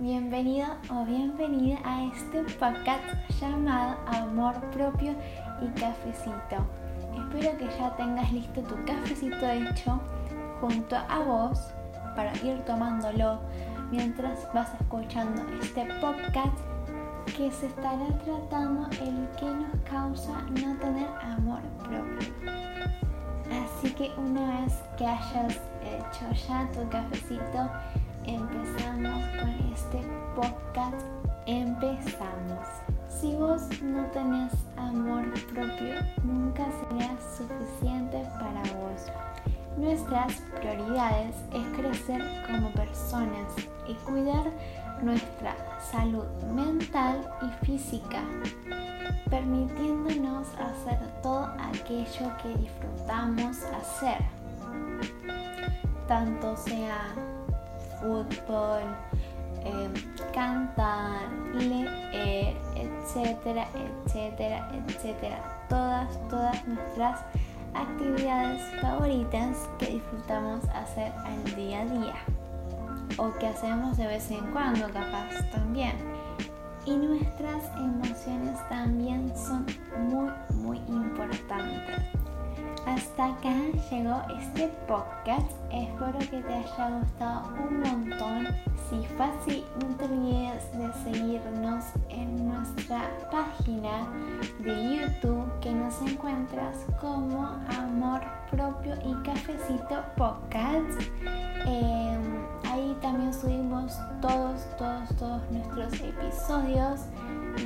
[0.00, 3.02] Bienvenido o bienvenida a este podcast
[3.40, 5.12] llamado Amor Propio
[5.60, 6.64] y Cafecito.
[7.18, 10.00] Espero que ya tengas listo tu cafecito hecho
[10.60, 11.74] junto a vos
[12.14, 13.40] para ir tomándolo
[13.90, 16.56] mientras vas escuchando este podcast
[17.36, 22.54] que se estará tratando el que nos causa no tener amor propio.
[23.50, 27.68] Así que una vez que hayas hecho ya tu cafecito,
[28.28, 30.02] empezamos con este
[30.34, 31.00] podcast.
[31.46, 32.66] Empezamos.
[33.08, 39.06] Si vos no tenés amor propio, nunca será suficiente para vos.
[39.78, 43.54] Nuestras prioridades es crecer como personas
[43.88, 44.44] y cuidar
[45.02, 45.54] nuestra
[45.90, 48.20] salud mental y física,
[49.30, 54.18] permitiéndonos hacer todo aquello que disfrutamos hacer,
[56.08, 57.14] tanto sea
[58.00, 58.82] fútbol,
[59.64, 59.92] em,
[60.32, 65.66] cantar, leer, etcétera, etcétera, etcétera.
[65.68, 67.20] Todas, todas nuestras
[67.74, 72.14] actividades favoritas que disfrutamos hacer al día a día
[73.18, 75.96] o que hacemos de vez en cuando capaz también.
[76.86, 79.66] Y nuestras emociones también son
[80.08, 81.77] muy, muy importantes.
[82.88, 83.54] Hasta acá
[83.90, 85.50] llegó este podcast.
[85.70, 88.48] Espero que te haya gustado un montón.
[88.88, 94.08] Si fue así, no te olvides de seguirnos en nuestra página
[94.60, 101.02] de YouTube que nos encuentras como Amor Propio y Cafecito Podcast.
[101.66, 102.22] Em,
[102.72, 107.00] ahí también subimos todos, todos, todos nuestros episodios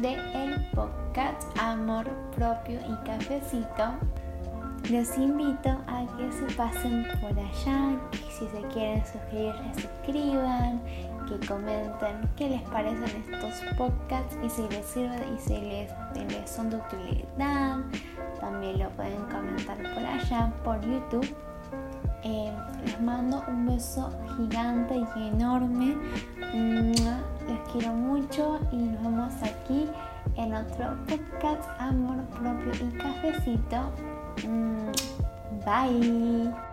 [0.00, 3.94] de el podcast Amor Propio y Cafecito.
[4.90, 10.82] Los invito a que se pasen por allá, que si se quieren suscribir, se suscriban,
[11.28, 16.70] que comenten qué les parecen estos podcasts y si les sirven y si les, son
[16.70, 17.78] de utilidad.
[18.40, 21.32] También lo pueden comentar por allá, por YouTube.
[22.24, 22.52] Eh,
[22.84, 25.96] les mando un beso gigante y enorme.
[26.52, 29.88] Les quiero mucho y nos vemos aquí
[30.36, 34.11] en otro podcast Amor Propio y Cafecito.
[34.44, 34.92] 嗯
[35.64, 35.88] 拜。